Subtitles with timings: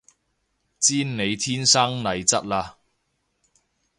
[0.79, 2.73] 知你天生麗質嘞